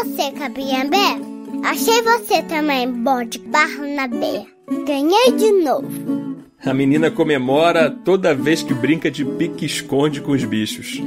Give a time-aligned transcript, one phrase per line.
[0.00, 1.18] Você, Cabriambé.
[1.62, 4.46] Achei você também, bode Barnabé.
[4.86, 6.38] Ganhei de novo.
[6.64, 11.02] A menina comemora toda vez que brinca de pique-esconde com os bichos.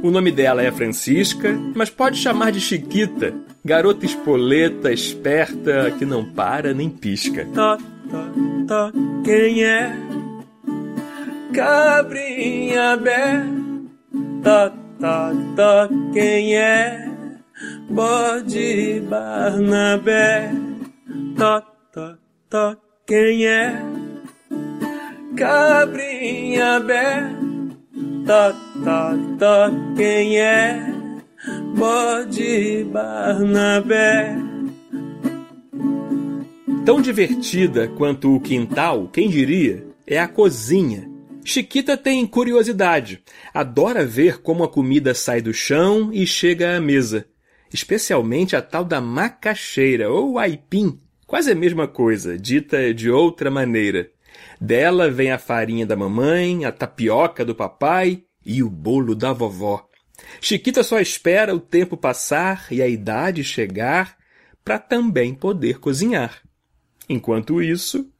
[0.00, 6.24] O nome dela é Francisca, mas pode chamar de Chiquita, garota espoleta, esperta, que não
[6.24, 7.48] para nem pisca.
[7.52, 8.28] Tó, tó,
[8.68, 8.92] tó,
[9.24, 9.92] quem é?
[11.52, 13.44] Cabrinha bé.
[14.44, 14.70] Tó,
[15.00, 17.05] tó, tó, quem é?
[17.88, 20.50] Bode Barnabé.
[21.36, 22.16] Tó, tó,
[22.50, 23.80] tó, quem é?
[25.36, 27.30] Cabrinha bé.
[28.26, 28.52] Tó,
[28.84, 30.92] tó, tó, quem é?
[31.76, 34.36] Bode Barnabé.
[36.84, 41.08] Tão divertida quanto o quintal, quem diria, é a cozinha.
[41.44, 43.22] Chiquita tem curiosidade.
[43.54, 47.26] Adora ver como a comida sai do chão e chega à mesa.
[47.72, 54.10] Especialmente a tal da macaxeira ou aipim, quase a mesma coisa, dita de outra maneira.
[54.60, 59.88] Dela vem a farinha da mamãe, a tapioca do papai e o bolo da vovó.
[60.40, 64.16] Chiquita só espera o tempo passar e a idade chegar
[64.64, 66.42] para também poder cozinhar.
[67.08, 68.10] Enquanto isso,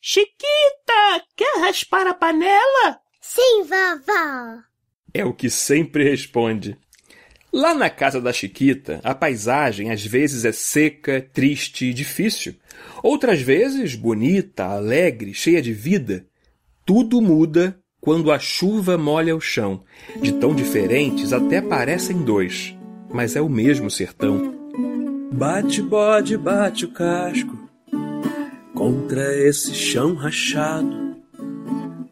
[0.00, 3.00] Chiquita, quer raspar a panela?
[3.20, 4.62] Sim, vovó.
[5.12, 6.78] é o que sempre responde.
[7.52, 12.54] Lá na casa da Chiquita, a paisagem às vezes é seca, triste e difícil.
[13.02, 16.24] Outras vezes, bonita, alegre, cheia de vida.
[16.86, 19.82] Tudo muda quando a chuva molha o chão.
[20.20, 22.76] De tão diferentes até parecem dois,
[23.12, 24.54] mas é o mesmo sertão.
[25.32, 27.68] Bate bode, bate o casco
[28.74, 31.16] contra esse chão rachado.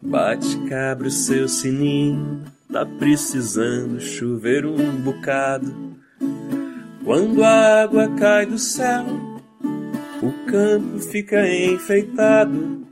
[0.02, 2.44] Bate cabra o seu sininho,
[2.78, 5.96] tá precisando chover um bocado.
[7.04, 9.04] Quando a água cai do céu,
[10.22, 12.86] o campo fica enfeitado.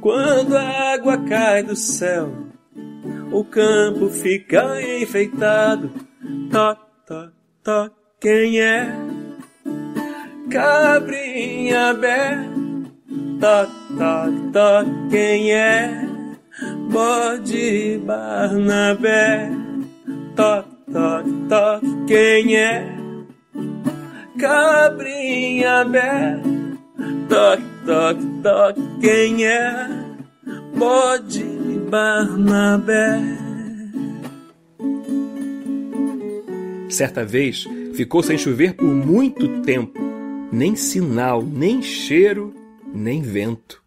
[0.00, 2.32] Quando a água cai do céu,
[3.30, 5.90] o campo fica enfeitado.
[6.50, 6.74] Tó,
[7.06, 7.28] tó,
[7.62, 8.94] tó, quem é?
[10.50, 12.48] Cabrinha bé.
[13.40, 13.66] Tó,
[13.98, 16.15] tó, tó, quem é?
[16.90, 19.50] Bode Barnabé.
[20.34, 22.96] Tó, tó, tó, quem é?
[24.38, 26.40] Cabrinha bé.
[27.28, 29.88] Toc, toc, toc, quem é?
[30.76, 31.44] Bode
[31.90, 33.20] Barnabé.
[36.88, 40.00] Certa vez, ficou sem chover por muito tempo.
[40.52, 42.54] Nem sinal, nem cheiro,
[42.94, 43.85] nem vento.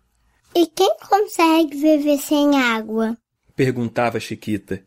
[0.55, 3.17] E quem consegue viver sem água?
[3.55, 4.83] Perguntava Chiquita.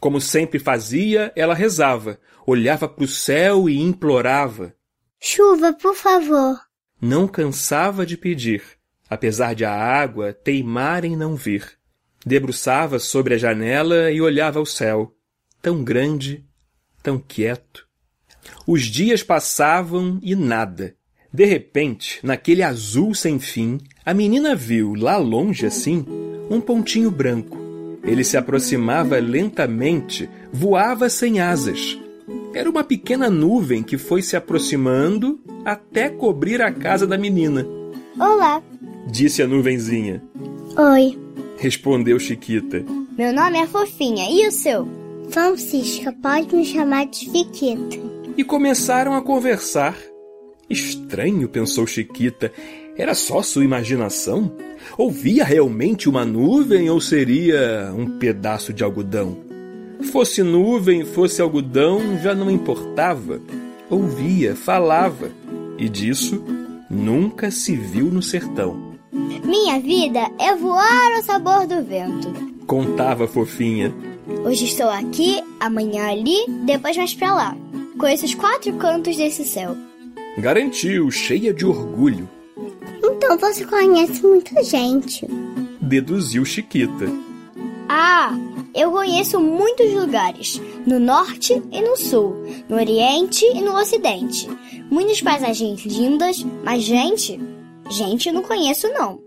[0.00, 4.74] Como sempre fazia, ela rezava, olhava para o céu e implorava.
[5.20, 6.60] Chuva, por favor.
[7.00, 8.62] Não cansava de pedir,
[9.08, 11.78] apesar de a água teimar em não vir.
[12.24, 15.14] Debruçava sobre a janela e olhava ao céu,
[15.62, 16.44] tão grande,
[17.02, 17.86] tão quieto.
[18.66, 20.96] Os dias passavam e nada.
[21.36, 23.76] De repente, naquele azul sem fim,
[24.06, 26.02] a menina viu, lá longe assim,
[26.48, 27.58] um pontinho branco.
[28.02, 31.98] Ele se aproximava lentamente, voava sem asas.
[32.54, 37.66] Era uma pequena nuvem que foi se aproximando até cobrir a casa da menina.
[38.18, 38.62] Olá.
[39.06, 40.22] Disse a nuvenzinha.
[40.74, 41.18] Oi.
[41.58, 42.82] Respondeu Chiquita.
[43.18, 44.88] Meu nome é Fofinha, e o seu?
[45.28, 47.98] Francisca, pode me chamar de Fiquita.
[48.38, 49.94] E começaram a conversar.
[50.68, 52.52] Estranho, pensou Chiquita.
[52.96, 54.52] Era só sua imaginação?
[54.96, 59.38] Ouvia realmente uma nuvem ou seria um pedaço de algodão?
[60.12, 63.40] Fosse nuvem, fosse algodão, já não importava.
[63.88, 65.30] Ouvia, falava.
[65.78, 66.42] E disso
[66.90, 68.94] nunca se viu no sertão.
[69.44, 72.28] Minha vida é voar ao sabor do vento.
[72.66, 73.94] Contava fofinha.
[74.44, 77.56] Hoje estou aqui, amanhã ali, depois mais pra lá.
[77.98, 79.76] Conheço os quatro cantos desse céu.
[80.38, 82.28] Garantiu, cheia de orgulho.
[83.02, 85.26] Então você conhece muita gente.
[85.80, 87.06] Deduziu Chiquita.
[87.88, 88.32] Ah,
[88.74, 92.34] eu conheço muitos lugares, no norte e no sul,
[92.68, 94.46] no oriente e no ocidente.
[94.90, 97.40] Muitas paisagens lindas, mas gente,
[97.90, 99.18] gente eu não conheço não.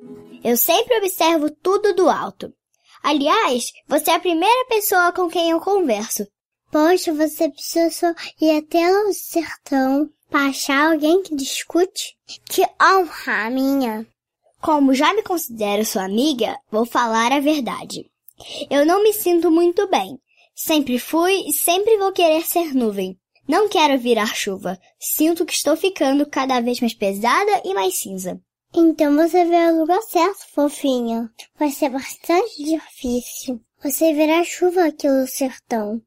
[0.44, 2.54] Eu sempre observo tudo do alto.
[3.02, 6.28] Aliás, você é a primeira pessoa com quem eu converso.
[6.72, 12.16] Poxa, você precisa ir até o sertão para achar alguém que discute?
[12.46, 14.08] Que honra minha!
[14.62, 18.10] Como já me considero sua amiga, vou falar a verdade.
[18.70, 20.20] Eu não me sinto muito bem.
[20.54, 23.18] Sempre fui e sempre vou querer ser nuvem.
[23.48, 24.78] Não quero virar chuva.
[25.00, 28.40] Sinto que estou ficando cada vez mais pesada e mais cinza.
[28.74, 31.32] Então você veio ao lugar certo, fofinha.
[31.58, 33.60] Vai ser bastante difícil.
[33.82, 36.02] Você verá chuva aqui no sertão.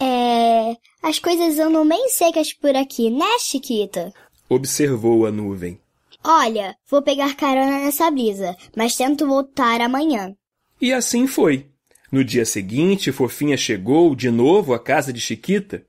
[0.00, 0.76] É.
[1.02, 4.12] As coisas andam bem secas por aqui, né, Chiquita?
[4.48, 5.78] Observou a nuvem.
[6.22, 10.34] Olha, vou pegar carona nessa brisa, mas tento voltar amanhã.
[10.80, 11.66] E assim foi.
[12.10, 15.84] No dia seguinte, Fofinha chegou de novo à casa de Chiquita.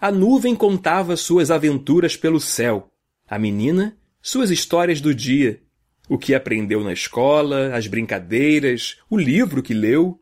[0.00, 2.90] A nuvem contava suas aventuras pelo céu.
[3.28, 5.60] A menina, suas histórias do dia.
[6.08, 10.19] O que aprendeu na escola, as brincadeiras, o livro que leu.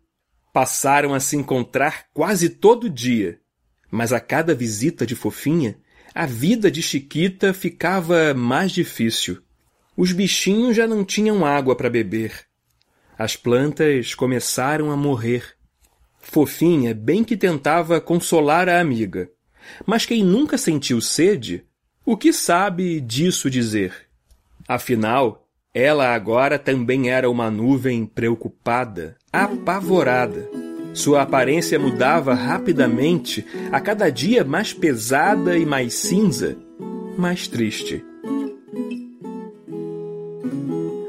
[0.59, 3.39] Passaram a se encontrar quase todo dia.
[3.93, 5.79] Mas a cada visita de Fofinha,
[6.13, 9.41] a vida de Chiquita ficava mais difícil.
[9.97, 12.33] Os bichinhos já não tinham água para beber.
[13.17, 15.45] As plantas começaram a morrer.
[16.19, 19.31] Fofinha bem que tentava consolar a amiga.
[19.87, 21.65] Mas quem nunca sentiu sede,
[22.05, 24.09] o que sabe disso dizer?
[24.67, 30.49] Afinal, ela agora também era uma nuvem preocupada, apavorada.
[30.95, 36.57] Sua aparência mudava rapidamente, a cada dia mais pesada e mais cinza,
[37.17, 38.05] mais triste.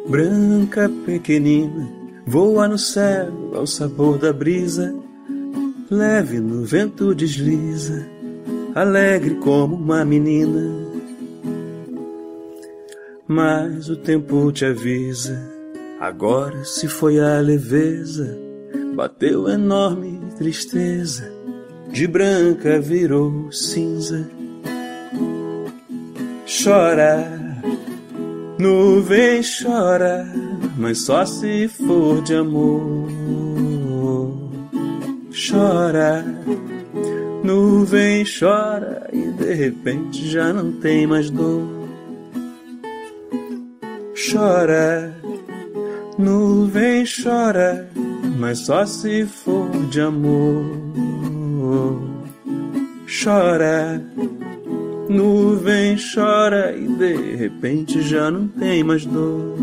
[0.08, 1.90] Branca pequenina,
[2.26, 4.94] voa no céu ao sabor da brisa,
[5.90, 8.08] leve no vento desliza,
[8.76, 10.88] alegre como uma menina.
[13.28, 15.59] Mas o tempo te avisa,
[16.00, 18.38] agora se foi a leveza,
[18.96, 21.32] bateu enorme tristeza,
[21.92, 24.30] de branca virou cinza.
[26.64, 27.40] Chora
[28.60, 30.28] Nuvem chora,
[30.78, 33.08] mas só se for de amor.
[35.32, 36.26] Chora,
[37.42, 41.66] nuvem chora e de repente já não tem mais dor.
[44.30, 45.16] Chora,
[46.20, 47.90] nuvem chora,
[48.38, 50.66] mas só se for de amor.
[53.24, 54.00] Chora
[55.10, 59.58] Nuvem chora e de repente já não tem mais dor.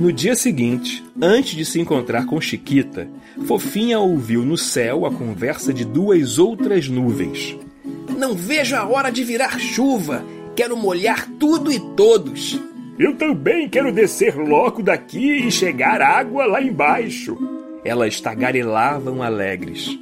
[0.00, 3.06] No dia seguinte, antes de se encontrar com Chiquita,
[3.46, 7.54] Fofinha ouviu no céu a conversa de duas outras nuvens.
[8.16, 10.24] Não vejo a hora de virar chuva.
[10.56, 12.58] Quero molhar tudo e todos.
[13.00, 17.34] Eu também quero descer logo daqui e chegar água lá embaixo.
[17.82, 19.98] Elas tagarelavam alegres.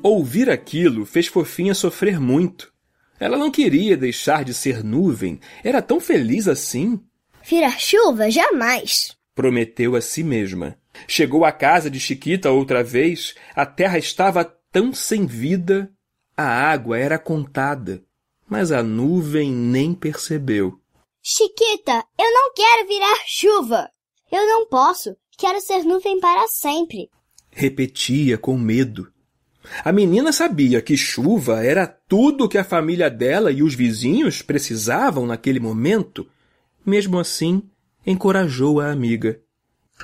[0.00, 2.72] Ouvir aquilo fez Fofinha sofrer muito.
[3.18, 5.40] Ela não queria deixar de ser nuvem.
[5.64, 7.00] Era tão feliz assim.
[7.42, 8.30] Virar chuva?
[8.30, 9.16] Jamais!
[9.34, 10.76] Prometeu a si mesma.
[11.08, 13.34] Chegou à casa de Chiquita outra vez.
[13.52, 15.90] A terra estava tão sem vida.
[16.36, 18.00] A água era contada.
[18.48, 20.80] Mas a nuvem nem percebeu.
[21.22, 23.88] Chiquita, eu não quero virar chuva!
[24.30, 25.16] Eu não posso.
[25.38, 27.08] Quero ser nuvem para sempre.
[27.50, 29.12] Repetia com medo.
[29.84, 35.24] A menina sabia que chuva era tudo que a família dela e os vizinhos precisavam
[35.24, 36.26] naquele momento.
[36.84, 37.62] Mesmo assim,
[38.04, 39.40] encorajou a amiga.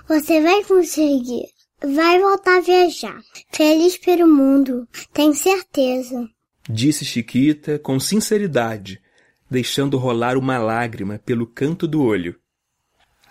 [0.06, 1.46] Você vai conseguir.
[1.82, 3.20] Vai voltar a viajar.
[3.52, 4.86] Feliz pelo mundo.
[5.12, 6.28] Tenho certeza.
[6.68, 9.00] Disse Chiquita com sinceridade,
[9.50, 12.38] deixando rolar uma lágrima pelo canto do olho.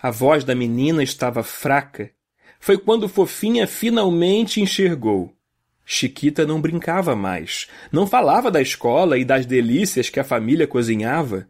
[0.00, 2.10] A voz da menina estava fraca.
[2.60, 5.32] Foi quando Fofinha finalmente enxergou.
[5.84, 11.48] Chiquita não brincava mais, não falava da escola e das delícias que a família cozinhava.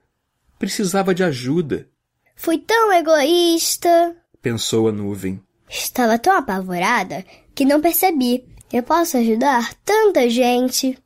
[0.59, 1.89] Precisava de ajuda.
[2.37, 5.43] Fui tão egoísta, pensou a nuvem.
[5.69, 8.45] Estava tão apavorada que não percebi.
[8.73, 10.97] Eu posso ajudar tanta gente.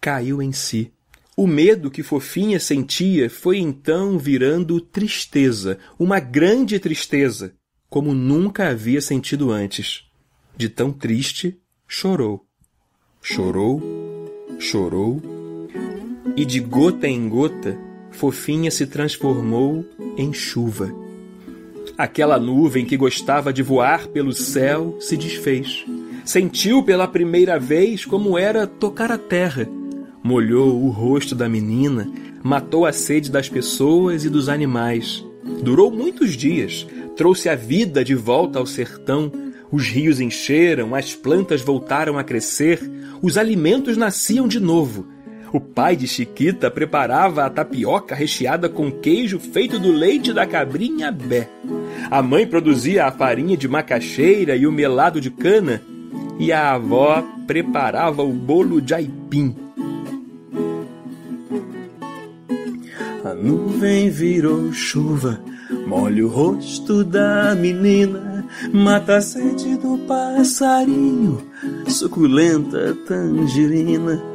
[0.00, 0.92] Caiu em si.
[1.36, 7.54] O medo que Fofinha sentia foi então virando tristeza, uma grande tristeza,
[7.90, 10.04] como nunca havia sentido antes.
[10.56, 12.46] De tão triste, chorou.
[13.20, 13.82] Chorou,
[14.60, 15.20] chorou,
[16.36, 17.76] e de gota em gota,
[18.12, 19.84] Fofinha se transformou
[20.16, 20.94] em chuva.
[21.98, 25.84] Aquela nuvem que gostava de voar pelo céu se desfez.
[26.24, 29.68] Sentiu pela primeira vez como era tocar a terra.
[30.26, 32.10] Molhou o rosto da menina,
[32.42, 35.22] matou a sede das pessoas e dos animais.
[35.62, 39.30] Durou muitos dias, trouxe a vida de volta ao sertão.
[39.70, 42.80] Os rios encheram, as plantas voltaram a crescer,
[43.20, 45.06] os alimentos nasciam de novo.
[45.52, 51.12] O pai de Chiquita preparava a tapioca recheada com queijo feito do leite da cabrinha
[51.12, 51.50] Bé.
[52.10, 55.82] A mãe produzia a farinha de macaxeira e o melado de cana,
[56.38, 59.63] e a avó preparava o bolo de aipim.
[63.44, 65.38] Nuvem virou chuva,
[65.86, 71.40] molha o rosto da menina, mata a sede do passarinho,
[71.86, 74.34] suculenta tangerina.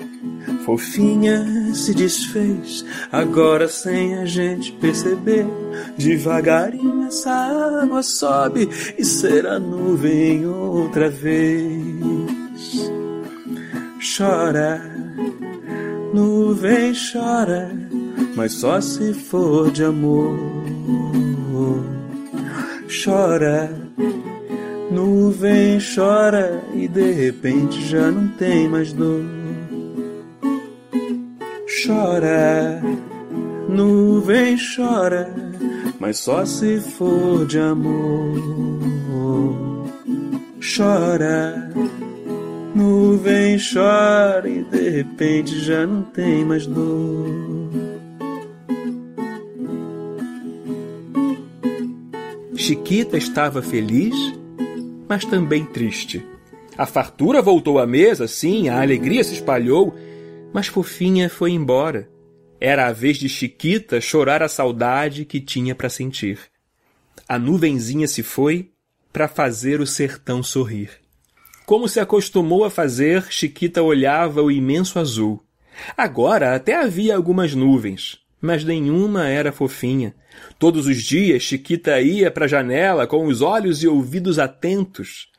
[0.66, 5.46] Fofinha se desfez, agora sem a gente perceber.
[5.98, 7.32] Devagarinho essa
[7.82, 12.92] água sobe e será nuvem outra vez.
[14.18, 14.82] Chora,
[16.14, 17.72] nuvem chora,
[18.40, 20.40] mas só se for de amor.
[23.04, 23.70] Chora,
[24.90, 29.26] nuvem chora e de repente já não tem mais dor.
[31.86, 32.82] Chora,
[33.68, 35.36] nuvem chora,
[36.00, 38.40] mas só se for de amor.
[40.62, 41.74] Chora,
[42.74, 47.59] nuvem chora e de repente já não tem mais dor.
[52.70, 54.14] Chiquita estava feliz,
[55.08, 56.24] mas também triste.
[56.78, 59.96] A fartura voltou à mesa, sim, a alegria se espalhou,
[60.54, 62.08] mas Fofinha foi embora.
[62.62, 66.38] Era a vez de Chiquita chorar a saudade que tinha para sentir.
[67.28, 68.70] A nuvenzinha se foi
[69.12, 70.92] para fazer o sertão sorrir.
[71.66, 75.44] Como se acostumou a fazer, Chiquita olhava o imenso azul.
[75.98, 80.14] Agora até havia algumas nuvens, mas nenhuma era fofinha.
[80.58, 85.30] Todos os dias Chiquita ia para a janela com os olhos e ouvidos atentos.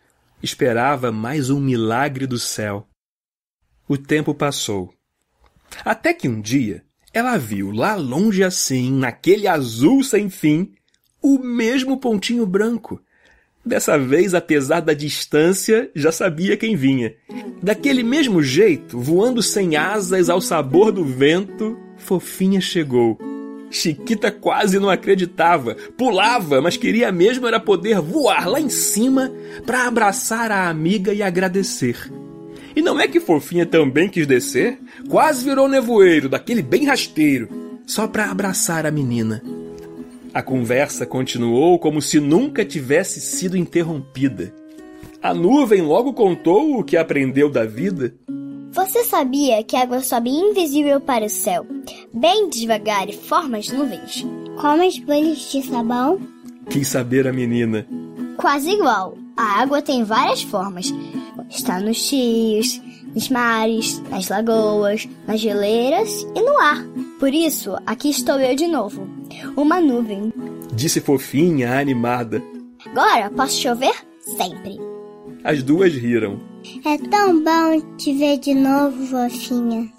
[0.42, 2.86] Esperava mais um milagre do céu.
[3.88, 4.94] O tempo passou.
[5.84, 6.82] Até que um dia
[7.12, 10.72] ela viu lá longe assim, naquele azul sem fim,
[11.20, 13.00] o mesmo pontinho branco.
[13.64, 17.14] Dessa vez, apesar da distância, já sabia quem vinha.
[17.62, 23.18] Daquele mesmo jeito, voando sem asas ao sabor do vento, Fofinha chegou.
[23.70, 29.32] Chiquita quase não acreditava, pulava, mas queria mesmo era poder voar lá em cima
[29.64, 32.10] para abraçar a amiga e agradecer.
[32.74, 34.78] E não é que Fofinha também quis descer?
[35.08, 37.48] Quase virou nevoeiro, daquele bem rasteiro,
[37.86, 39.42] só para abraçar a menina.
[40.32, 44.54] A conversa continuou como se nunca tivesse sido interrompida.
[45.20, 48.14] A nuvem logo contou o que aprendeu da vida.
[48.72, 51.66] Você sabia que a água sobe invisível para o céu,
[52.12, 54.24] bem devagar e forma as nuvens?
[54.60, 56.20] Como as bolhas de sabão?
[56.68, 57.86] Quis saber a menina.
[58.36, 59.18] Quase igual.
[59.36, 60.94] A água tem várias formas.
[61.48, 62.80] Está nos rios,
[63.12, 66.84] nos mares, nas lagoas, nas geleiras e no ar.
[67.18, 69.08] Por isso, aqui estou eu de novo.
[69.56, 70.32] Uma nuvem.
[70.72, 72.40] Disse fofinha, animada.
[72.86, 74.89] Agora posso chover sempre.
[75.42, 76.40] As duas riram.
[76.84, 79.90] É tão bom te ver de novo, fofinha.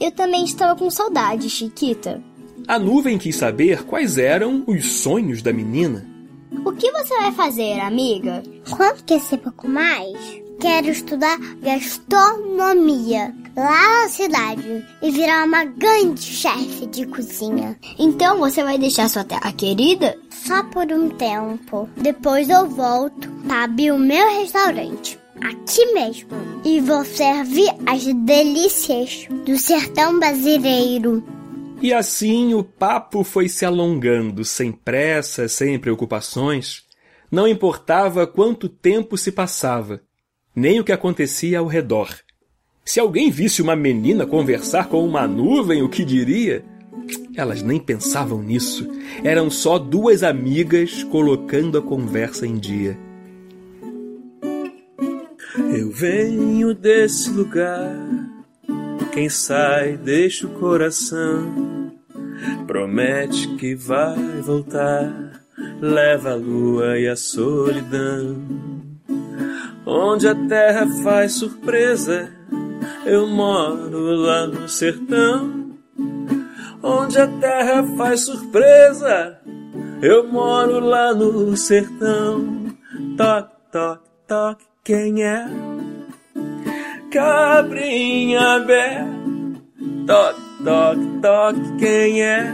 [0.00, 2.22] Eu também estava com saudade, Chiquita.
[2.68, 6.06] A nuvem quis saber quais eram os sonhos da menina.
[6.64, 8.42] O que você vai fazer, amiga?
[8.70, 10.16] Quando quer ser pouco mais,
[10.60, 17.78] quero estudar gastronomia lá na cidade e virar uma grande chefe de cozinha.
[17.98, 20.16] Então você vai deixar sua terra querida?
[20.30, 21.88] Só por um tempo.
[21.96, 25.18] Depois eu volto para abrir o meu restaurante.
[25.42, 26.30] Aqui mesmo.
[26.64, 31.22] E vou servir as delícias do sertão brasileiro.
[31.82, 36.84] E assim o papo foi se alongando, sem pressa, sem preocupações.
[37.30, 40.02] Não importava quanto tempo se passava,
[40.54, 42.10] nem o que acontecia ao redor.
[42.84, 46.64] Se alguém visse uma menina conversar com uma nuvem, o que diria?
[47.36, 48.88] Elas nem pensavam nisso.
[49.22, 52.98] Eram só duas amigas colocando a conversa em dia.
[55.76, 57.96] Eu venho desse lugar.
[59.12, 61.92] Quem sai deixa o coração.
[62.66, 65.42] Promete que vai voltar.
[65.80, 68.36] Leva a lua e a solidão.
[69.84, 72.39] Onde a terra faz surpresa.
[73.04, 75.70] Eu moro lá no sertão.
[76.82, 79.38] Onde a terra faz surpresa.
[80.02, 82.66] Eu moro lá no sertão.
[83.16, 85.46] Toque, toque, toque, quem é?
[87.10, 89.04] Cabrinha bé.
[90.06, 92.52] Toque, toque, toque, quem é?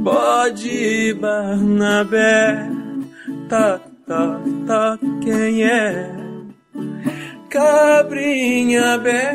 [0.00, 2.68] Bode Barnabé.
[3.48, 6.19] Toque, toque, toque, quem é?
[7.50, 9.34] Cabrinha bé.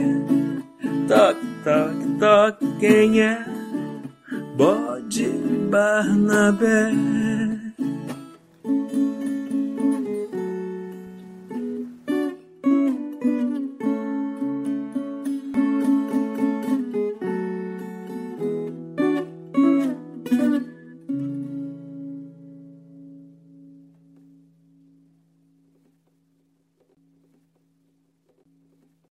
[1.06, 3.46] Toque, toque, toque, quem é?
[4.56, 5.28] Bode
[5.70, 7.25] Barnabé.